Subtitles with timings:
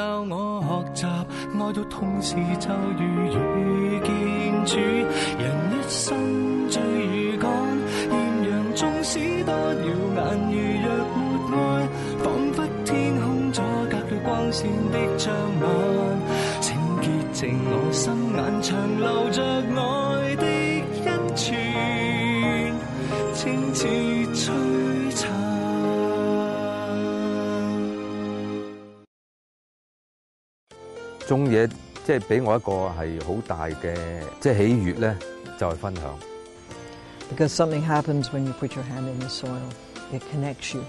[0.00, 1.04] 教我学习，
[1.58, 3.04] 爱到痛时就如
[3.36, 4.10] 遇见
[4.64, 4.78] 主，
[5.38, 6.16] 人一生
[6.70, 6.80] 最
[7.32, 7.50] 如赶，
[8.08, 8.16] 艳
[8.50, 10.20] 阳纵使多耀眼，
[10.80, 10.90] 如若
[11.50, 11.58] 没爱，
[12.24, 13.60] 仿佛天空阻
[13.90, 15.28] 隔了光线的灿
[15.60, 15.68] 烂，
[16.62, 19.42] 请洁净我心眼，长留着
[19.76, 19.80] 爱
[23.36, 24.09] 的一串，清浅。
[31.30, 31.64] 中嘢
[32.04, 33.94] 即系俾我一个系好大嘅
[34.40, 35.16] 即系喜悦咧，
[35.56, 36.18] 就系分享。
[37.32, 39.62] Because something happens when you put your hand in the soil,
[40.12, 40.82] it connects you,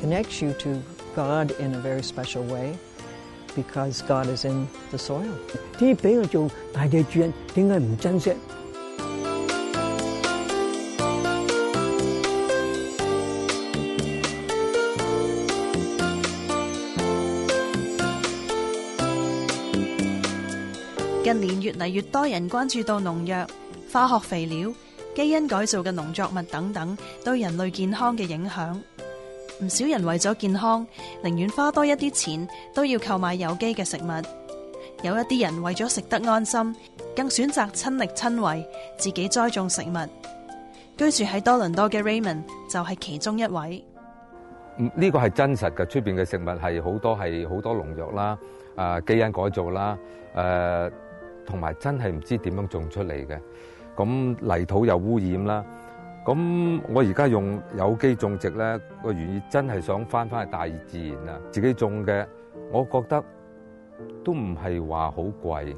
[0.00, 0.80] connects you to
[1.16, 2.78] God in a very special way,
[3.56, 5.26] because God is in the soil。
[5.76, 8.32] 啲俾我做大嘅主人，点解唔珍惜？
[21.28, 23.46] 近年越嚟越多人关注到农药、
[23.92, 24.72] 化学肥料、
[25.14, 28.82] 基因改造嘅农作物等等对人类健康嘅影响，
[29.62, 30.86] 唔少人为咗健康，
[31.22, 34.10] 宁愿花多一啲钱都要购买有机嘅食物。
[35.06, 36.74] 有一啲人为咗食得安心，
[37.14, 39.96] 更选择亲力亲为自己栽种食物。
[40.96, 43.84] 居住喺多伦多嘅 Raymond 就系其中一位。
[44.78, 48.38] 呢个系真实嘅，出边嘅食物系好多系好多农药啦，
[48.74, 49.98] 啊，基因改造啦，
[50.34, 50.90] 诶。
[51.48, 53.40] 同埋真系唔知点样种出嚟嘅，
[53.96, 54.04] 咁
[54.58, 55.64] 泥土又污染啦。
[56.26, 61.40] 咁我而家用有机种植咧，个原意真系想翻翻去大自然啊！
[61.50, 62.26] 自己种嘅，
[62.70, 63.24] 我觉得
[64.22, 65.74] 都唔系话好贵，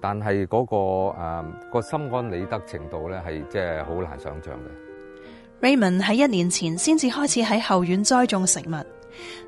[0.00, 4.68] 但系嗰個誒个心安理得程度咧，系即系好难想象嘅。
[5.60, 8.72] Raymond 喺一年前先至开始喺后院栽种食物，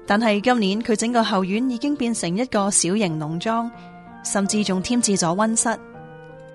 [0.06, 3.69] 但系今年佢整个后院已经变成一个小型农庄。
[4.23, 5.69] 甚至仲添置咗温室。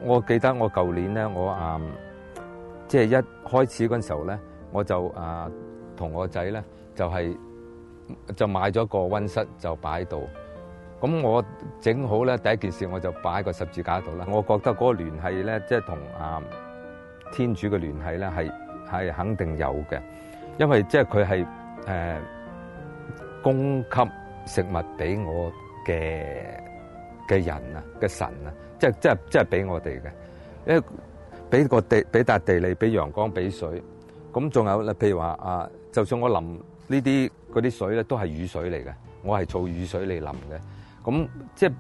[0.01, 1.79] 我记得我旧年咧，我啊，
[2.87, 4.37] 即系一开始嗰阵时候咧，
[4.71, 5.49] 我就啊
[5.97, 7.37] 同我仔咧就系
[8.35, 10.27] 就买咗个温室就摆度。
[11.01, 11.43] 咁我
[11.81, 14.25] 整好咧，第一件事我就摆个十字架度啦。
[14.29, 16.41] 我觉得嗰个联系咧，即系同啊
[17.31, 19.99] 天主嘅联系咧，系系肯定有嘅，
[20.59, 21.47] 因为即系佢系
[21.87, 22.17] 诶
[23.41, 24.01] 供给
[24.45, 25.51] 食物俾我
[25.83, 26.74] 嘅。
[27.27, 28.49] 嘅人啊，嘅神啊，
[28.79, 30.11] 即系即系即系俾我哋嘅，
[30.71, 30.83] 因为
[31.49, 33.81] 俾个地，俾笪地利，俾阳光，俾水，
[34.31, 36.55] 咁仲有，譬如话啊，就算我淋
[36.87, 38.93] 呢啲嗰啲水咧，都系雨水嚟嘅，
[39.23, 41.71] 我系做雨水嚟淋嘅，咁即系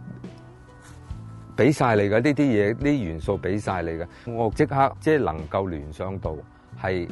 [1.55, 6.35] 俾晒你嘅呢啲嘢，呢元素俾晒你嘅，我即刻即系能够联想到，
[6.83, 7.07] 系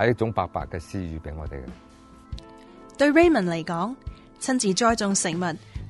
[0.00, 1.62] 系一种白白嘅私语俾我哋嘅。
[2.98, 3.96] 对 Raymond 嚟讲，
[4.38, 5.40] 亲自栽种食物。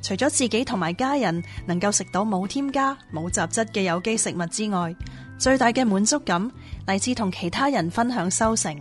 [0.03, 4.95] 除咗自己同埋家人能够食到冇添加冇杂质嘅有机食物之外，
[5.39, 6.51] 最大嘅满足感
[6.87, 8.75] 嚟自同其他人分享收成。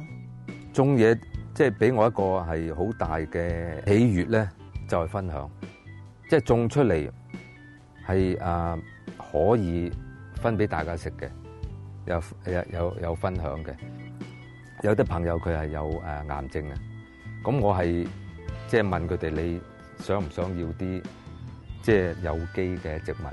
[0.74, 1.14] 种嘢
[1.54, 4.48] 即系俾我一个系好大嘅喜悦咧，
[4.88, 5.50] 就系分享，
[6.30, 7.10] 即系种出嚟
[8.10, 8.78] 系啊
[9.32, 9.92] 可以
[10.36, 11.28] 分俾大家食嘅，
[12.06, 13.74] 有有有有分享嘅。
[14.84, 16.76] 有啲朋友佢系有诶癌症啊，
[17.44, 18.08] 咁我系
[18.70, 19.60] 即系问佢哋你。
[20.06, 21.02] 想唔想要啲
[21.84, 23.26] 即系有机嘅植物？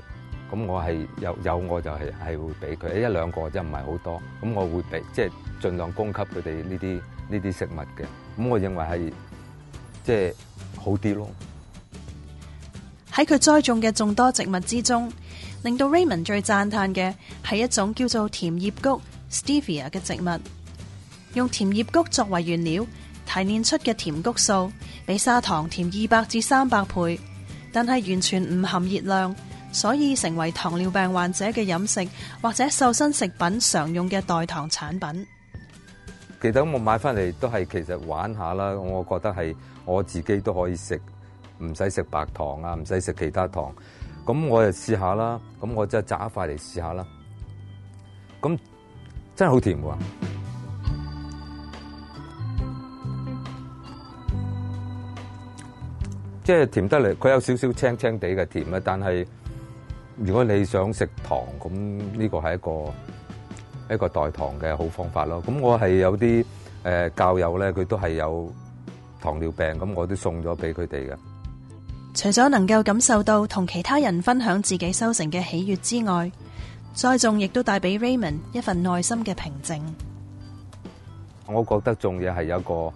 [0.55, 4.21] 咁我系有有我就系系会俾佢一两个啫，唔系好多。
[4.41, 5.29] 咁我会俾即系
[5.61, 6.97] 尽量供给佢哋呢啲
[7.33, 8.05] 呢啲食物嘅。
[8.37, 9.13] 咁我认为系
[10.03, 10.33] 即系
[10.77, 11.29] 好啲咯。
[13.11, 15.11] 喺佢栽种嘅众多植物之中，
[15.63, 17.13] 令到 Raymond 最赞叹嘅
[17.49, 18.81] 系一种叫做甜叶菊
[19.31, 20.39] （Stevia） 嘅植物。
[21.33, 22.85] 用甜叶菊作为原料
[23.25, 24.71] 提炼出嘅甜菊素。
[25.07, 27.17] 比砂糖甜二百至三百倍，
[27.71, 29.33] 但系完全唔含热量，
[29.71, 32.05] 所以成为糖尿病患者嘅饮食
[32.41, 35.25] 或者瘦身食品常用嘅代糖产品。
[36.41, 39.55] 其实我买翻嚟都系其实玩下啦，我觉得系
[39.85, 40.99] 我自己都可以食，
[41.63, 43.73] 唔使食白糖啊，唔使食其他糖，
[44.25, 45.39] 咁我就试下啦。
[45.61, 47.07] 咁我就炸一块嚟试下啦。
[48.41, 48.59] 咁
[49.37, 50.35] 真系好甜喎！
[56.47, 58.79] 即系甜得嚟，佢有少少青青地嘅甜啊。
[58.81, 59.27] 但系
[60.15, 62.57] 如果你想食糖，咁呢个系一
[63.89, 65.43] 个一个代糖嘅好方法咯。
[65.45, 66.45] 咁我系有啲
[66.83, 68.49] 诶教友咧，佢都系有
[69.19, 71.17] 糖尿病，咁我都送咗俾佢哋嘅。
[72.13, 76.31] 除咗能够感受到同其他人分享自己收成嘅喜悦之外，
[76.93, 79.83] 栽种亦都带俾 Raymond 一份内心嘅平静。
[81.45, 82.93] 我觉得种嘢系一个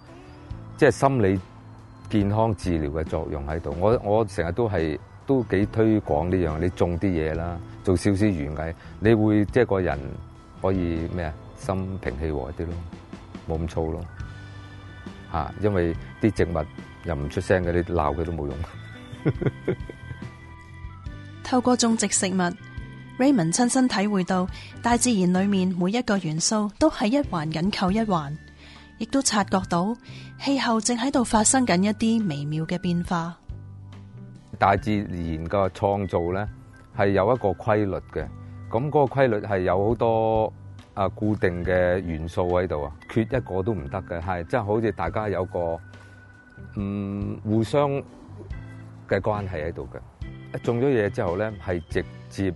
[0.78, 1.38] 即系心理。
[2.12, 9.98] 健康治療嘅作用喺度，我我成日都系都幾推廣呢樣，你種啲嘢啦，做少少園藝，你會即係個人
[10.60, 11.32] 可以咩啊？
[11.56, 12.74] 心平氣和啲咯，
[13.48, 14.00] 冇咁燥咯
[15.32, 16.64] 嚇，因為啲植物
[17.04, 18.54] 又唔出聲嘅，你鬧佢都冇用。
[21.44, 22.38] 透過種植食物
[23.22, 24.46] ，Raymond 親身體會到
[24.82, 28.36] 大自然裏面每一個元素都係一環緊扣一環。
[29.02, 29.92] 亦都察觉到
[30.38, 33.36] 气候正喺度发生紧一啲微妙嘅变化。
[34.60, 36.46] 大自然嘅创造咧
[36.96, 38.24] 系有一个规律嘅，
[38.70, 40.52] 咁嗰个规律系有好多
[40.94, 45.80] 啊固定嘅元素喺度啊，缺一个都唔得嘅，系即系好似大家有个
[46.76, 47.90] 嗯互相
[49.08, 50.26] 嘅关系喺度嘅。
[50.56, 52.54] 一种咗嘢之后咧，系直接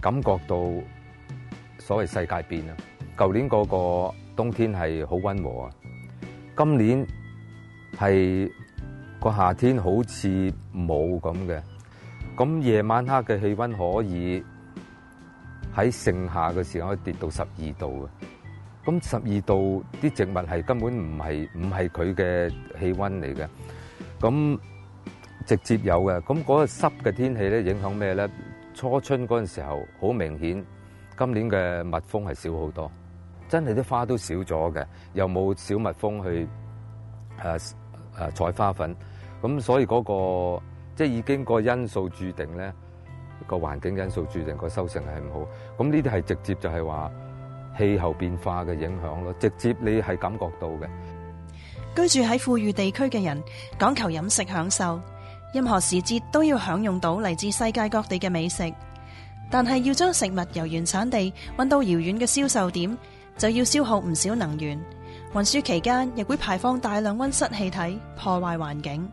[0.00, 0.56] 感觉到
[1.78, 2.74] 所谓世界变啊！
[3.18, 3.66] 旧年嗰
[4.08, 4.14] 个。
[4.40, 5.70] 冬天係好温和啊，
[6.56, 7.06] 今年
[7.94, 8.50] 係
[9.20, 10.28] 個夏天好似
[10.74, 11.60] 冇咁嘅，
[12.34, 14.42] 咁夜晚黑嘅氣温可以
[15.76, 22.50] 喺盛夏嘅時候可以跌到十二度嘅，咁十二度啲植物係根本唔係唔係佢嘅
[22.80, 23.46] 氣温嚟嘅，
[24.20, 24.58] 咁
[25.44, 28.26] 直接有嘅，咁嗰個濕嘅天氣咧影響咩咧？
[28.72, 30.64] 初春嗰陣時候好明顯，
[31.18, 32.90] 今年嘅蜜蜂係少好多。
[33.50, 36.48] 真係啲花都少咗嘅，又冇小蜜蜂去
[37.42, 37.72] 誒
[38.16, 38.94] 誒採花粉，
[39.42, 40.62] 咁所以嗰個
[40.94, 42.72] 即係已經個因素注定咧
[43.48, 45.84] 個環境因素注定個收成係唔好。
[45.84, 47.10] 咁呢啲係直接就係話
[47.76, 50.88] 氣候變化嘅影響咯，直接你係感覺到嘅。
[52.08, 53.42] 居住喺富裕地區嘅人
[53.80, 55.00] 講求飲食享受，
[55.52, 58.72] 任何時節都要享用到嚟自世界各地嘅美食，
[59.50, 62.96] 但系要将食物由原产地运到遥远嘅销售点，
[63.36, 64.78] 就要消耗唔少能源，
[65.34, 69.08] 运输期间亦会排放大量温室气体，破坏环境。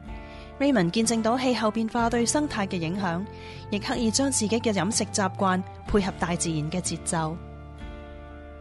[0.59, 3.23] Raymond 见证到气候变化对生态嘅影响，
[3.69, 7.35] 亦刻意将自己嘅饮食习惯配合大自然嘅节奏。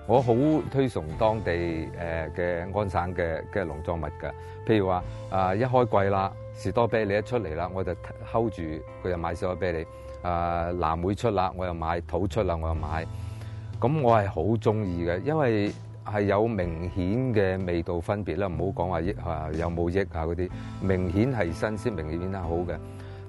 [0.06, 0.34] 我好
[0.70, 4.32] 推崇当地诶嘅安省嘅嘅农作物噶，
[4.66, 7.92] 譬如话啊一开季啦士多啤梨一出嚟啦，我就
[8.30, 8.62] hold 住
[9.02, 9.82] 佢就买士多啤梨；
[10.22, 13.04] 啊蓝莓出啦，我又买；土出啦，我又买。
[13.80, 15.70] 咁我係好中意嘅，因為
[16.04, 20.50] 係有明顯嘅味道分別啦，唔好講話益嚇有冇益啊嗰啲，
[20.80, 22.76] 明顯係新鮮明顯變得好嘅。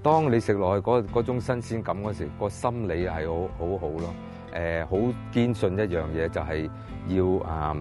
[0.01, 4.13] 當你食落去嗰種新鮮感嗰時，個心理係好好好咯。
[4.55, 4.97] 誒，好
[5.33, 6.69] 堅信一樣嘢就係
[7.09, 7.75] 要啊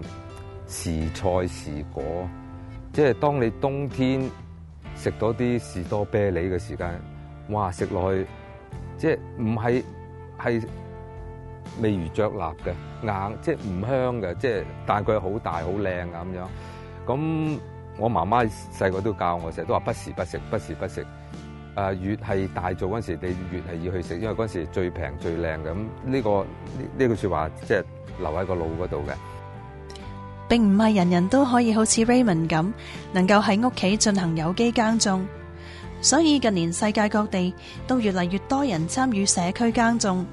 [0.66, 2.02] 時菜時果，
[2.92, 4.28] 即係當你冬天
[4.96, 7.00] 食到啲士多啤梨嘅時間，
[7.50, 7.70] 哇！
[7.70, 8.26] 食落去
[8.98, 9.84] 即系唔係
[10.40, 10.62] 係。
[11.80, 12.38] 未如着立
[12.70, 16.48] 嘅硬，即系唔香嘅，即系但系佢好大好靓咁样。
[17.06, 17.58] 咁
[17.98, 21.04] 我妈妈细个都教我，成日都话不时不食，不时不食。
[21.74, 25.75] 啊，越系大做嗰时，你越系要去食，因为嗰时最平最靓咁
[26.06, 26.46] 呢个呢
[26.99, 27.75] 呢句说话，即系
[28.18, 29.12] 留喺个脑嗰度嘅。
[30.49, 32.73] 并唔系人人都可以好似 Raymond 咁，
[33.12, 35.26] 能够喺屋企进行有机耕种。
[36.00, 37.52] 所以近年世界各地
[37.87, 40.25] 都越嚟越多人参与社区耕种。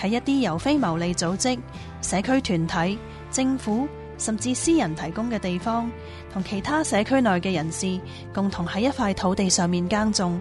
[0.00, 1.52] 喺一啲由非牟利组织、
[2.00, 2.98] 社区团体、
[3.32, 3.86] 政府
[4.16, 5.90] 甚至私人提供嘅地方，
[6.32, 8.00] 同其他社区内嘅人士
[8.32, 10.40] 共同喺一块土地上面耕种。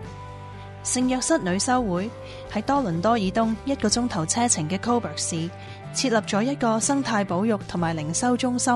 [0.83, 2.09] 圣约室女修会
[2.51, 5.49] 喺多伦多以东一个钟头车程嘅 Cober 市
[5.93, 8.73] 设立咗一个生态保育同埋灵修中心。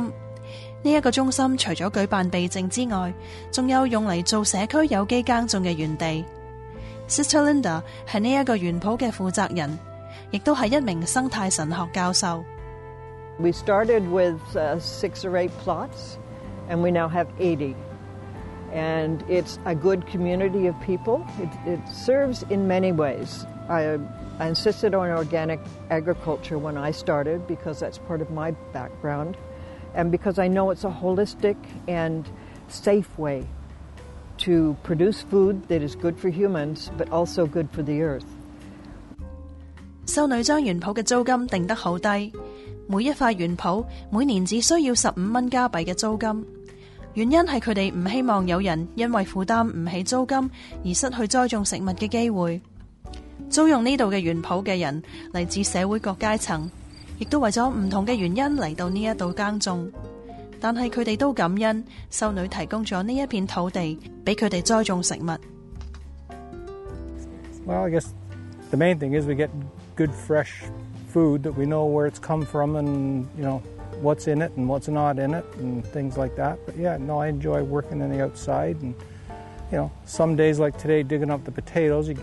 [0.84, 3.14] 呢一个中心除咗举办地证之外，
[3.52, 6.26] 仲有用嚟做社区有机耕种嘅园地。
[7.08, 9.91] Sister Linda 系呢一个园圃嘅负责人。
[10.34, 10.82] We started
[14.08, 16.18] with uh, six or eight plots,
[16.70, 17.76] and we now have eighty.
[18.72, 21.28] And it's a good community of people.
[21.38, 23.44] It, it serves in many ways.
[23.68, 24.00] I,
[24.40, 25.60] I insisted on organic
[25.90, 29.36] agriculture when I started because that's part of my background,
[29.96, 31.58] and because I know it's a holistic
[31.90, 32.26] and
[32.70, 33.46] safe way
[34.38, 38.26] to produce food that is good for humans but also good for the earth.
[40.06, 42.10] 修女将原圃嘅租金定得好低，
[42.88, 46.46] 每一块原圃每年只需要十五蚊加币嘅租金。
[47.14, 50.38] 原因系佢哋唔希望有人因为负担唔起租金
[50.84, 52.60] 而失去栽种食物嘅机会。
[53.50, 55.02] 租用呢度嘅原圃嘅人
[55.34, 56.70] 嚟自社会各阶层，
[57.20, 59.90] 亦都为咗唔同嘅原因嚟到呢一度耕种。
[60.60, 65.30] 但系佢哋都感恩修女提供咗呢一片土地俾佢哋栽种食物。
[69.96, 70.64] good fresh
[71.10, 73.60] food that we know where it's come from and you know
[74.02, 76.58] what's in it and what's not in it and things like that.
[76.66, 78.96] But yeah, no, I enjoy working in the outside and
[79.72, 82.18] you know some days like today digging up the potatoes it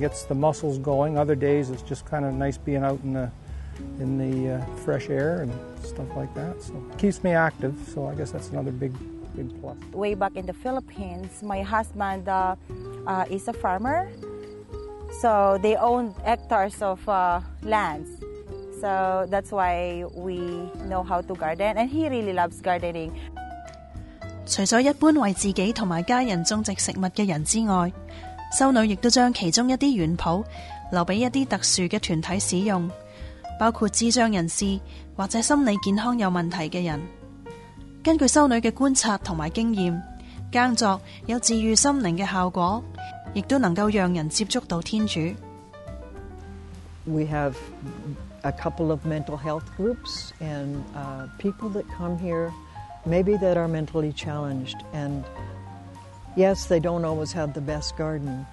[0.00, 1.18] gets the muscles going.
[1.18, 3.30] Other days it's just kind of nice being out in the
[4.00, 5.52] in the uh, fresh air and
[5.84, 6.60] stuff like that.
[6.62, 7.76] So keeps me active.
[7.94, 8.92] So I guess that's another big
[9.36, 9.76] big plus.
[9.92, 12.56] Way back in the Philippines, my husband uh,
[13.06, 14.08] uh, is a farmer
[21.26, 23.10] to garden, and he really loves gardening.
[24.46, 27.90] 除咗一般为自己同埋家人种植食物嘅人之外，
[28.56, 30.42] 修女亦都将其中一啲园圃
[30.90, 32.90] 留俾一啲特殊嘅团体使用，
[33.60, 34.78] 包括智障人士
[35.16, 36.98] 或者心理健康有问题嘅人。
[38.02, 40.02] 根据修女嘅观察同埋经验，
[40.50, 42.82] 耕作有治愈心灵嘅效果。
[43.34, 43.52] We have
[48.44, 52.52] a couple of mental health groups and uh, people that come here,
[53.04, 54.76] maybe that are mentally challenged.
[54.94, 55.22] And
[56.36, 58.46] yes, they don't always have the best garden,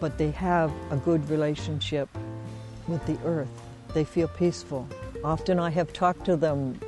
[0.00, 2.08] but they have a good relationship
[2.86, 3.48] with the earth.
[3.94, 4.86] They feel peaceful.
[5.24, 6.78] Often I have talked to them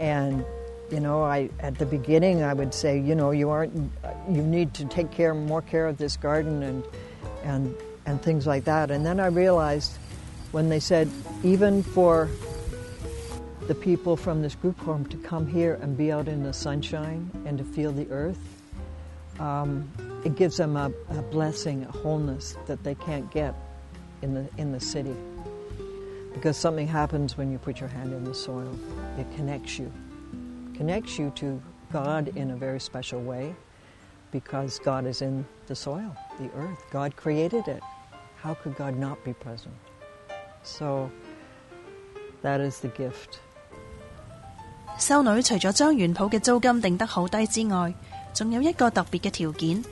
[0.00, 0.44] and
[0.90, 3.74] you know, I at the beginning I would say, you know, you aren't,
[4.30, 6.84] you need to take care more care of this garden and
[7.44, 7.74] and
[8.06, 8.90] and things like that.
[8.90, 9.92] And then I realized
[10.52, 11.10] when they said
[11.42, 12.28] even for
[13.66, 17.28] the people from this group home to come here and be out in the sunshine
[17.44, 18.38] and to feel the earth,
[19.40, 19.90] um,
[20.24, 23.54] it gives them a, a blessing, a wholeness that they can't get
[24.22, 25.16] in the in the city.
[26.32, 28.78] Because something happens when you put your hand in the soil;
[29.18, 29.90] it connects you
[30.78, 31.60] connects you to
[31.92, 33.54] God in a very special way
[34.32, 36.82] because God is in the soil, the earth.
[36.92, 37.82] God created it.
[38.36, 39.74] How could God not be present?
[40.62, 41.10] So
[42.42, 43.40] that is the gift.
[44.98, 47.92] 修女除咗將園圃嘅租金定得好低之外，
[48.34, 49.82] 仲有一個特別嘅條件，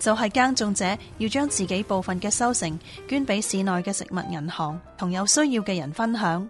[0.00, 2.76] 就係、是、耕種者要將自己部分嘅收成
[3.08, 6.48] 捐俾市內嘅食物銀行，同有需要嘅人分享。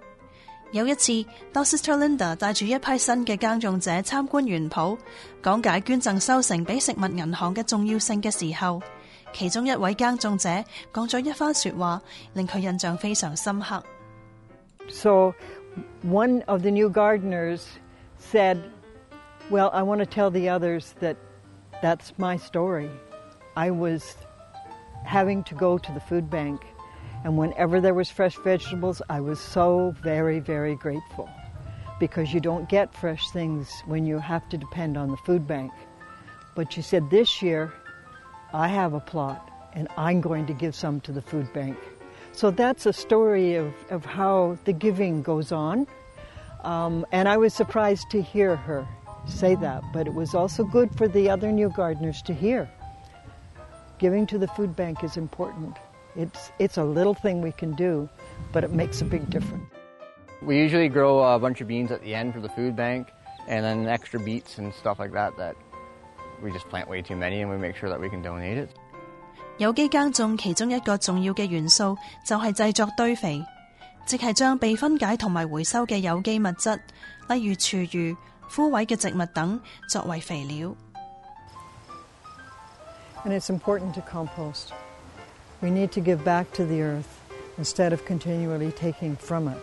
[0.70, 4.98] 有一次，当 Sister Linda 带住一批新嘅耕种者参观园圃，
[5.42, 8.82] 讲解捐赠收成俾食物银行嘅重要性嘅时候，
[9.32, 10.50] 其中一位耕种者
[10.92, 12.02] 讲咗一番说话，
[12.34, 13.82] 令佢印象非常深刻。
[14.90, 15.34] So
[16.02, 17.62] one of the new gardeners
[18.30, 18.58] said,
[19.50, 21.16] "Well, I want to tell the others that
[21.80, 22.90] that's my story.
[23.54, 24.04] I was
[25.06, 26.58] having to go to the food bank."
[27.25, 31.28] And whenever there was fresh vegetables, I was so very, very grateful
[31.98, 35.72] because you don't get fresh things when you have to depend on the food bank.
[36.54, 37.72] But she said, This year,
[38.52, 41.76] I have a plot and I'm going to give some to the food bank.
[42.32, 45.87] So that's a story of, of how the giving goes on.
[46.62, 48.87] Um, and I was surprised to hear her
[49.26, 52.70] say that, but it was also good for the other new gardeners to hear.
[53.98, 55.76] Giving to the food bank is important.
[56.18, 58.08] It's, it's a little thing we can do,
[58.52, 59.62] but it makes a big difference.
[60.42, 63.06] We usually grow a bunch of beans at the end for the food bank
[63.46, 65.54] and then extra beets and stuff like that that
[66.42, 68.75] we just plant way too many and we make sure that we can donate it.
[83.25, 84.72] And it's important to compost.
[85.60, 87.20] We need to give back to the earth
[87.58, 89.58] instead of continually taking from it.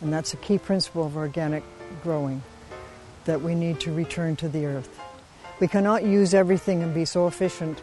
[0.00, 1.62] And that's a key principle of organic
[2.02, 2.42] growing
[3.26, 4.98] that we need to return to the earth.
[5.60, 7.80] We cannot use everything and be so efficient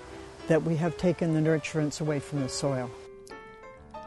[0.47, 2.89] that we have taken the nurturance away from the soil.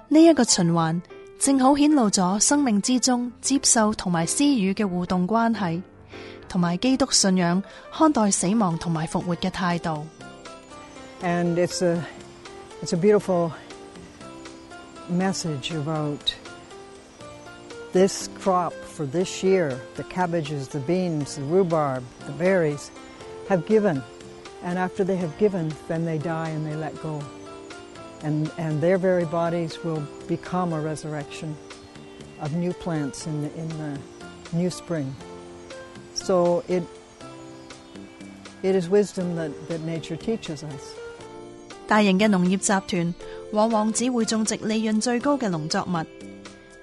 [0.08, 1.00] 呢一個循環
[1.40, 5.82] 正好顯露咗生命之中接受同埋施予嘅互動關係，
[6.48, 7.60] 同埋基督信仰
[7.92, 10.06] 看待死亡同埋復活嘅態度。
[11.22, 12.00] And it's a
[12.87, 13.52] it's a beautiful
[15.09, 16.33] message about
[17.93, 22.93] this crop for this year, the cabbages, the beans, the rhubarb, the berries,
[23.49, 24.05] have given.
[24.62, 27.21] And after they have given, then they die and they let go.
[28.23, 31.57] And, and their very bodies will become a resurrection
[32.40, 33.99] of new plants in the, in the
[34.52, 35.12] new spring.
[36.14, 36.85] So it,
[38.62, 40.95] it is wisdom that, that nature teaches us.
[41.87, 43.14] 大型嘅农业集团
[43.52, 46.05] 往往只会种植利润最高嘅农作物，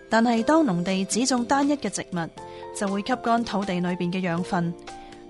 [0.09, 2.29] 但系当农地只种单一嘅植物，
[2.77, 4.73] 就会吸干土地里边嘅养分，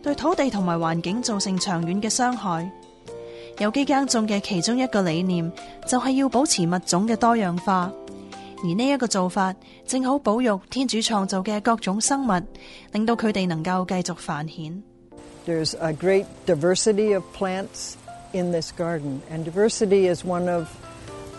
[0.03, 2.70] 对土地同埋环境造成长远嘅伤害。
[3.60, 5.51] 有机耕种嘅其中一个理念
[5.88, 7.92] 就系要保持物种嘅多样化，
[8.63, 9.56] 而呢一个做法
[9.88, 12.32] 正好保育天主创造嘅各种生物，
[12.92, 14.82] 令到佢哋能够继续繁衍。
[15.48, 17.96] There's a great diversity of plants.
[18.33, 19.21] in this garden.
[19.29, 20.65] And diversity is one of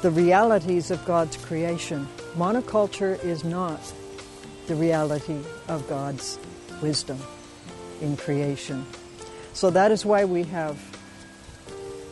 [0.01, 2.09] the realities of God's creation.
[2.35, 3.81] Monoculture is not
[4.69, 6.39] the reality of God's
[6.81, 7.19] wisdom
[8.01, 8.87] in creation.
[9.53, 10.79] So that is why we have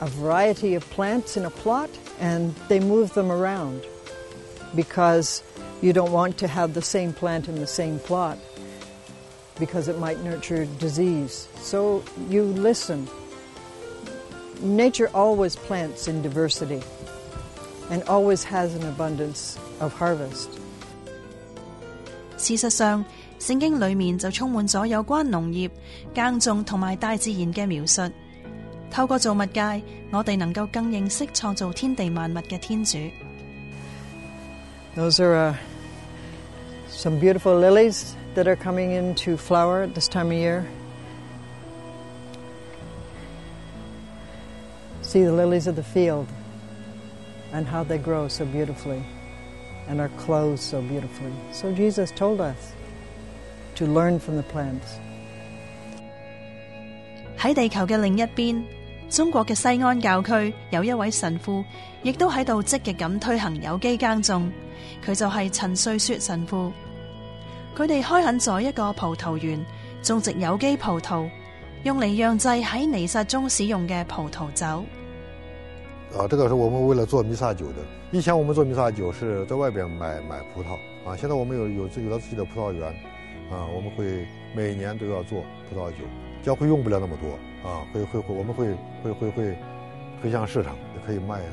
[0.01, 3.85] a variety of plants in a plot and they move them around
[4.75, 5.43] because
[5.81, 8.39] you don't want to have the same plant in the same plot
[9.59, 11.49] because it might nurture disease.
[11.57, 13.07] So you listen
[14.63, 16.83] nature always plants in diversity
[17.91, 20.49] and always has an abundance of harvest.
[22.39, 23.05] 事實上，
[23.39, 25.71] 聖經裡面就充滿咗有關農業、
[26.15, 28.03] 耕種同埋大自然嘅描述。
[28.91, 32.99] 透過造物界，我哋能夠更認識創造天地萬物嘅天主。
[34.97, 35.55] Those are、uh,
[36.91, 40.65] some beautiful lilies that are coming into flower this time of year.
[45.13, 45.13] 喺
[57.53, 58.65] 地球嘅另一边，
[59.11, 61.63] 中国嘅西安教区有一位神父，
[62.03, 64.51] 亦都喺度积极咁推行有机耕种。
[65.05, 66.73] 佢就系陈瑞雪神父。
[67.77, 69.63] 佢哋开垦咗一个葡萄园，
[70.03, 71.29] 种植有机葡萄，
[71.85, 74.83] 用嚟酿制喺泥沙中使用嘅葡萄酒。
[76.17, 77.75] 啊，这个是我们为了做弥撒酒的。
[78.11, 80.75] 以前我们做弥撒酒是在外边买买葡萄，
[81.09, 82.87] 啊，现在我们有有有到自己的葡萄园，
[83.51, 85.99] 啊，我们会每年都要做葡萄酒，
[86.43, 88.67] 教会用不了那么多，啊，会会会我们会
[89.03, 89.57] 会会会
[90.21, 91.53] 推向市场，也可以卖啊。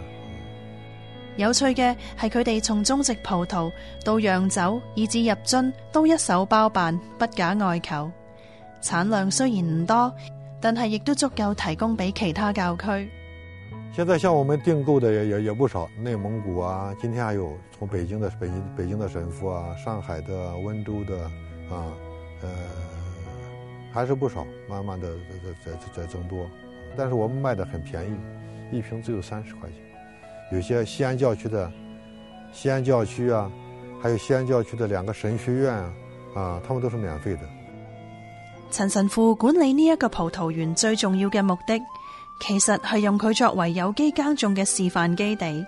[1.37, 3.71] 有趣嘅系佢哋从种植葡萄
[4.03, 8.11] 到酿酒以至入樽都一手包办，不假外求。
[8.81, 10.13] 产量虽然唔多，
[10.59, 13.09] 但系亦都足够提供俾其他教区。
[13.91, 21.23] 现在像我们订购的也也也不少，内蒙古啊，今天还有从北京的北京北京的神父啊，上海的温州的，
[21.75, 21.89] 啊，
[22.41, 22.49] 呃，
[23.91, 25.09] 还是不少，慢慢的
[25.65, 26.45] 在在在在增多，
[26.95, 29.79] 但是我们卖的很便宜，一瓶只有三十块钱，
[30.51, 31.71] 有些西安教区的，
[32.53, 33.51] 西安教区啊，
[33.99, 35.93] 还有西安教区的两个神学院啊，
[36.35, 37.41] 啊，他们都是免费的。
[38.69, 41.73] 陈神父管理呢一个葡萄园最重要嘅目的。
[42.39, 45.65] 其实系用佢作为有机耕种嘅示范基地，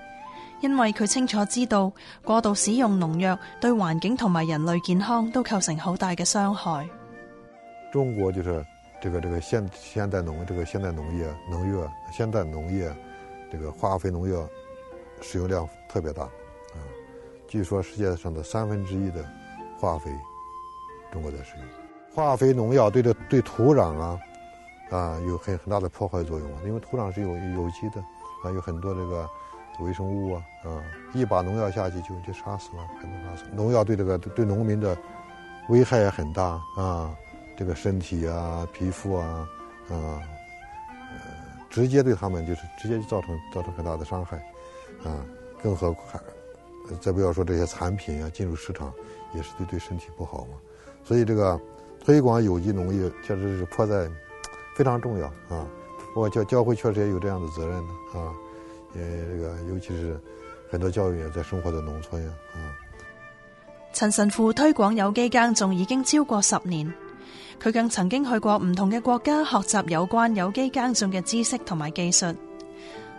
[0.61, 1.91] 因为佢清楚知道
[2.23, 6.87] 过度使用农药对环境同埋人类健康都构成好大嘅伤害。
[7.91, 8.65] 中国就是
[9.01, 12.89] 这个这个现现代农，这个现代农业农药、现代农业，
[13.51, 14.47] 这个化肥农药
[15.21, 16.27] 使用量特别大。
[17.49, 19.29] 据说世界上的三分之一的
[19.77, 20.09] 化肥，
[21.11, 21.65] 中国在使用。
[22.15, 24.17] 化肥农药对对土壤啊。
[24.91, 28.01] 啊，有很很大的破坏作用，因为土壤是有有机的，
[28.43, 29.27] 啊，有很多这个
[29.79, 32.83] 微生物啊，啊，一把农药下去就就杀死了，
[33.53, 34.95] 农药对这个对农民的
[35.69, 37.15] 危害也很大啊，
[37.57, 39.23] 这个身体啊、皮肤啊，
[39.87, 40.19] 啊，
[40.89, 41.19] 呃，
[41.69, 44.37] 直接对他们就是直接就造成造成很大的伤害，
[45.05, 45.23] 啊，
[45.63, 46.21] 更何况
[46.99, 48.91] 再不要说这些产品啊进入市场
[49.33, 50.57] 也是对对身体不好嘛，
[51.01, 51.57] 所以这个
[52.03, 54.11] 推广有机农业确实是迫在。
[54.81, 55.67] 非常重要啊！
[56.15, 58.33] 我教教会确实也有这样的责任的啊，
[58.95, 60.19] 呃，这个尤其是
[60.71, 62.33] 很多教育也在生活在农村啊。
[63.93, 66.91] 陈神父推广有机耕种已经超过十年，
[67.61, 72.25] 佢更曾经去过唔同嘅国家学习有关有机耕种嘅知识同埋技术，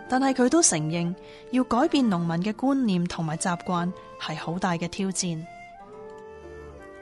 [0.09, 1.15] 但系佢都承认
[1.51, 3.87] 要改变农民嘅观念同埋习惯
[4.27, 5.47] 系好大嘅挑战。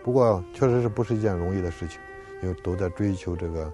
[0.04, 1.97] 不过确实是不是一件容易的事情，
[2.43, 3.74] 因为都在追求这个。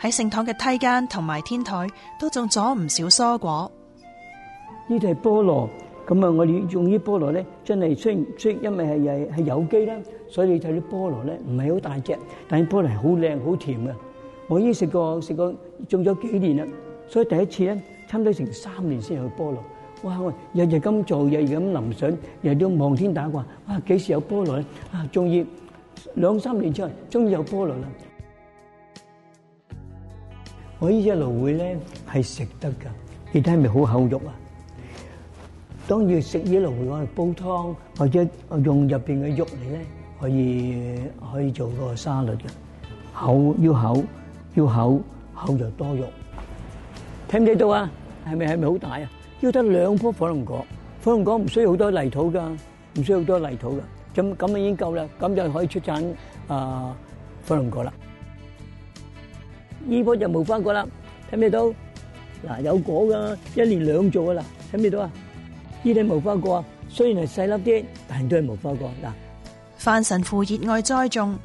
[0.00, 1.86] 喺圣堂嘅梯间同埋天台
[2.18, 3.04] 都种咗唔少
[3.36, 3.70] 蔬果。
[4.88, 5.68] 呢啲系菠萝，
[6.08, 9.94] 咁啊，我哋用啲菠萝咧，真系然青，因为系系系有机啦，
[10.26, 12.16] 所以你睇啲菠萝咧唔系好大只，
[12.48, 13.90] 但系菠萝好靓好甜嘅。
[14.48, 15.54] 我已经食过食过
[15.86, 16.72] 种咗几年啦，
[17.06, 19.62] 所以第一次咧，差唔多成三年先有菠萝。
[20.04, 20.16] 哇，
[20.54, 22.08] 日日咁做，日日咁淋水，
[22.40, 23.44] 日日都望天打卦。
[23.68, 24.64] 哇，几时有菠萝咧？
[24.92, 25.46] 啊，终于
[26.14, 27.88] 两三年之后，终于有菠萝啦。
[30.80, 31.78] 我呢只蘆荟咧
[32.10, 32.86] 係食得噶，
[33.32, 34.32] 你睇系咪好厚肉啊？
[35.86, 39.80] 當要食呢芦荟，我嚟煲湯或者我用入边嘅肉嚟咧，
[40.18, 40.94] 可以
[41.30, 42.44] 可以做個沙律嘅，
[43.12, 44.02] 厚要厚
[44.54, 45.00] 要厚，
[45.34, 46.06] 厚就多肉。
[47.28, 47.90] 听唔睇到啊？
[48.26, 49.12] 係咪係咪好大啊？
[49.40, 50.66] 要得兩樖火龍果，
[51.04, 52.42] 火龍果唔需要好多泥土㗎，
[52.94, 53.80] 唔需要好多泥土㗎。
[54.22, 56.02] 咁咁已經夠啦，咁就可以出產
[56.48, 56.96] 啊
[57.46, 57.92] 火龍果啦。
[59.86, 60.86] 呢棵就无花果啦，
[61.32, 61.66] 睇唔睇到？
[62.46, 65.10] 嗱，有果噶，一年两做噶啦，睇唔睇到啊？
[65.82, 68.90] 呢啲无花果啊，虽然系细粒啲，但系都系无花果。
[69.02, 69.10] 嗱，
[69.76, 71.38] 范神父热爱栽种，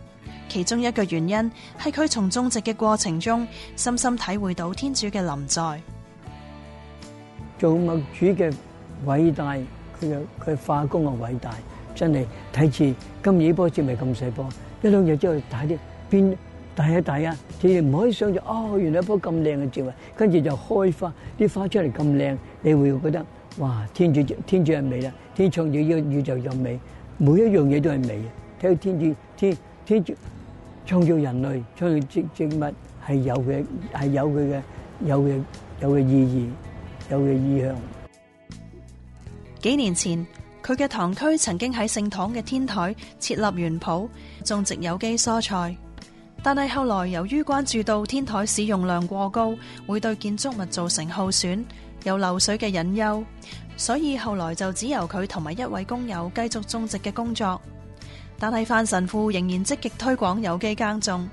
[0.49, 3.45] 其中一个原因系佢从种植嘅过程中，
[3.77, 5.81] 深深体会到天主嘅临在。
[7.57, 8.53] 做物主嘅
[9.05, 9.53] 伟大，
[9.97, 11.53] 佢佢化工嘅伟大，
[11.95, 14.45] 真系睇住今年呢棵植咪咁细棵，
[14.81, 15.77] 一两日之后睇啲
[16.09, 16.37] 变。
[16.75, 17.35] 大一，大啊！
[17.61, 18.77] 你唔可以想象哦！
[18.77, 23.25] 原來一樖咁靚嘅植物，跟住就開花，啲花出嚟咁靚，你會覺得
[23.59, 23.87] 哇！
[23.93, 26.77] 天主天主係美啦，天創造宇宙又美，
[27.17, 28.19] 每一樣嘢都係美。
[28.61, 30.13] 睇天主天天主
[30.85, 32.59] 創造人類，創造植植物
[33.07, 34.61] 係有嘅，係有佢嘅
[35.05, 35.43] 有嘅
[35.81, 37.75] 有嘅意義，有嘅意向。
[39.61, 40.27] 幾年前，
[40.61, 44.07] 佢嘅堂區曾經喺聖堂嘅天台設立园圃，
[44.43, 45.75] 種植有機蔬菜。
[46.45, 49.55] 但系后来由于关注到天台使用量过高，
[49.87, 51.65] 会对建筑物造成耗损，
[52.03, 53.23] 有漏水嘅隐忧，
[53.75, 57.59] 所以后来就只由佢同埋一位工友继续种植嘅工作。
[58.37, 61.27] 但系范神父仍然积极推广有机耕种，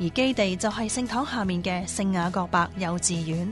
[0.00, 3.46] 而基地就系圣堂下面嘅圣雅各白幼稚园。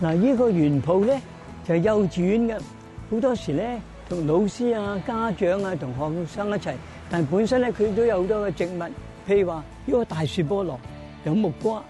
[0.00, 1.20] 嗱，呢个园圃咧
[1.68, 2.62] 就系幼稚园嘅，
[3.10, 6.70] 好多时咧同老师啊、家长啊、同学生一齐。
[7.10, 8.80] 但本身咧，佢都有好多嘅植物，
[9.28, 10.78] 譬如话呢个大树菠萝、
[11.24, 11.82] 有木瓜。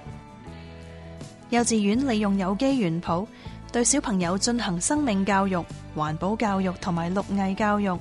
[1.51, 3.27] 幼稚园利用有机园圃，
[3.73, 5.63] 对小朋友进行生命教育、
[5.95, 7.97] 环保教育同埋绿艺教育，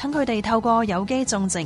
[0.00, 1.64] 等佢哋透过有机种植，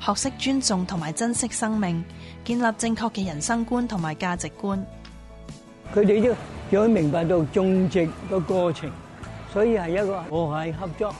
[0.00, 2.04] 学识尊重同埋珍惜生命，
[2.44, 4.84] 建立正确嘅人生观同埋价值观。
[5.94, 6.34] 佢哋要
[6.82, 8.90] 有明白到种植嘅过程，
[9.52, 11.14] 所以系一个和谐合作。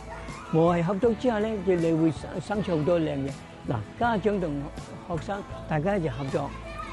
[0.55, 3.31] 冇係合作之下咧，你會生出好多靚嘢。
[3.69, 4.53] 嗱，家長同
[5.09, 6.51] 學生大家一齊合作，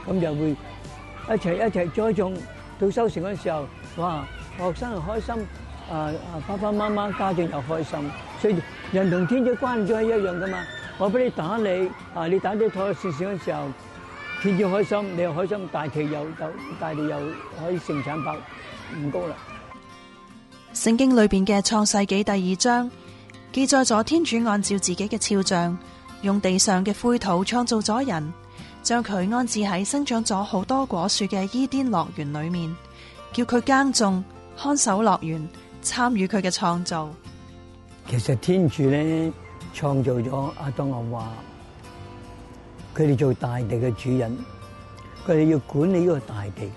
[0.07, 2.33] 咁就會一齊一齊栽種。
[2.79, 3.65] 到收成嘅時候，
[3.97, 4.23] 哇！
[4.57, 5.45] 學生又開心，
[5.91, 5.95] 啊
[6.31, 8.11] 啊，爸爸媽媽家長又開心。
[8.41, 8.55] 所以
[8.93, 10.59] 人同天主關係一樣噶嘛。
[10.97, 13.63] 我俾你打你，啊，你打啲菜試試嘅時候，
[14.41, 16.45] 天主開心，你又開心，大地又就
[16.79, 17.17] 大地又
[17.61, 18.37] 可以成產白
[18.97, 19.35] 唔高啦。
[20.73, 22.89] 聖經裏邊嘅創世紀第二章。
[23.51, 25.75] 记载咗天主按照自己嘅肖像，
[26.21, 28.33] 用地上嘅灰土创造咗人，
[28.83, 32.75] 将佢安置喺生长咗好多果树嘅伊甸乐园里面，
[33.33, 34.23] 叫佢耕种、
[34.55, 35.47] 看守乐园、
[35.81, 37.09] 参与佢嘅创造。
[38.07, 39.31] 其实天主咧
[39.73, 41.33] 创造咗阿当，话
[42.95, 44.37] 佢哋做大地嘅主人，
[45.27, 46.69] 佢哋要管理呢个大地。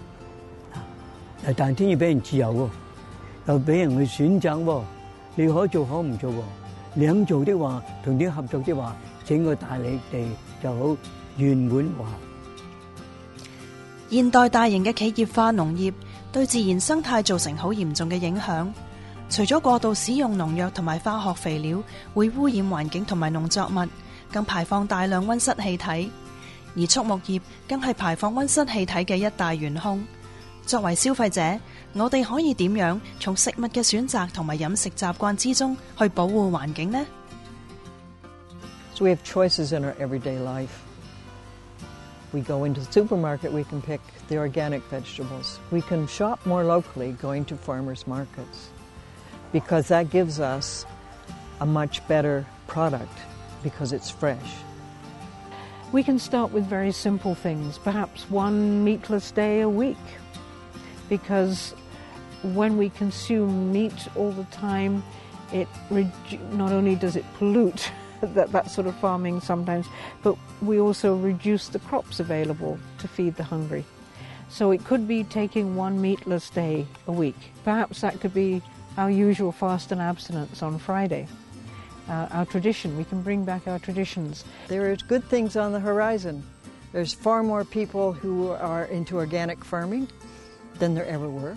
[1.54, 2.70] 但系天主俾人自由，
[3.46, 4.54] 又俾人去选择，
[5.34, 6.32] 你可以做可唔做。
[6.94, 10.24] 两做的话，同啲合作的话，整个大你地
[10.62, 10.96] 就好
[11.36, 12.04] 圆满和
[14.10, 15.92] 现代大型嘅企业化农业
[16.30, 18.72] 对自然生态造成好严重嘅影响。
[19.30, 23.88] 除咗过度使用农药同埋化学肥料会污染环境同埋农作物，
[24.30, 26.10] 更排放大量温室气体。
[26.76, 30.02] 而畜牧业更系排放温室气体嘅一大元凶。
[30.66, 31.40] 作为消费者。
[31.94, 32.72] So we have choices
[39.72, 40.84] in our everyday life.
[42.32, 45.60] We go into the supermarket, we can pick the organic vegetables.
[45.70, 48.70] We can shop more locally going to farmers markets
[49.52, 50.86] because that gives us
[51.60, 53.18] a much better product
[53.62, 54.54] because it's fresh.
[55.92, 59.98] We can start with very simple things, perhaps one meatless day a week
[61.10, 61.74] because
[62.42, 65.02] when we consume meat all the time,
[65.52, 65.68] it
[66.52, 67.90] not only does it pollute
[68.22, 69.86] that, that sort of farming sometimes,
[70.22, 73.84] but we also reduce the crops available to feed the hungry.
[74.48, 77.36] So it could be taking one meatless day a week.
[77.64, 78.60] Perhaps that could be
[78.98, 81.26] our usual fast and abstinence on Friday.
[82.08, 84.44] Uh, our tradition, we can bring back our traditions.
[84.68, 86.42] There are good things on the horizon.
[86.92, 90.08] There's far more people who are into organic farming
[90.78, 91.56] than there ever were.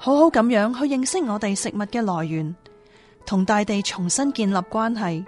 [0.00, 2.54] 好好咁样去认识我哋食物嘅来源，
[3.26, 5.24] 同大地重新建立关系，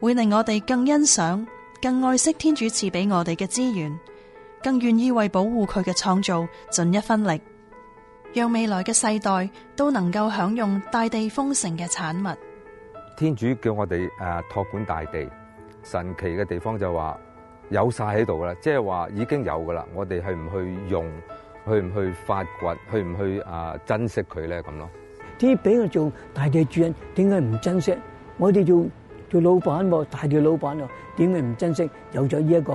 [0.00, 1.46] 会令我哋更欣赏、
[1.80, 3.96] 更爱惜天主赐俾我哋嘅资源，
[4.64, 7.40] 更愿意为保护佢嘅创造尽一分力，
[8.34, 12.28] 让未来嘅世代都能够享用大地丰盛嘅产物。
[13.16, 15.20] 天主叫我哋诶托管大地，
[15.84, 17.16] 神奇嘅地方就话
[17.68, 21.08] 有晒喺度啦，即系话已经有噶啦，我哋系唔去用。
[21.70, 22.50] 去唔去发掘？
[22.90, 23.76] 去唔去啊？
[23.86, 24.90] 珍惜佢咧咁咯。
[25.38, 27.96] 啲俾我做大地主人，点解唔珍惜？
[28.36, 28.84] 我哋做
[29.30, 31.90] 做老板喎，大地老板喎，点解唔珍惜？
[32.12, 32.72] 有咗呢一个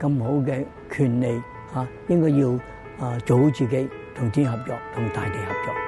[0.00, 1.40] 咁好嘅权利，
[1.74, 2.50] 啊，应该要
[3.06, 5.85] 啊做好自己，同天合作，同大地合作。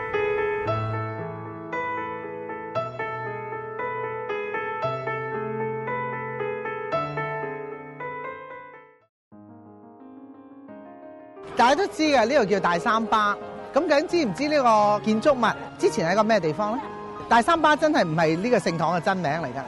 [11.58, 13.36] 大家都知嘅，呢度叫大三巴。
[13.74, 15.44] 咁究竟知唔知呢个建筑物
[15.76, 16.82] 之前系一个咩地方咧？
[17.28, 19.64] 大三巴真系唔系呢个圣堂嘅真名嚟噶。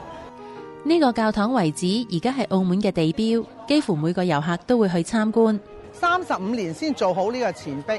[0.85, 5.59] 呢个教堂遗址而家系澳门嘅地标，几乎每个游客都会去参观。
[5.91, 7.93] 三十五年先做好呢个前壁，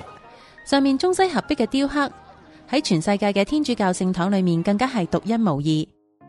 [0.64, 2.10] 上面中西合璧嘅雕刻
[2.70, 6.28] 喺全世界嘅天主教圣堂里面更加系独一无二。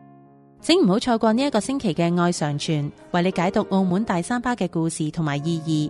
[0.59, 5.89] 请唔好错过呢一个星期嘅《爱常传，为你解读澳门大三巴嘅故事同埋意义。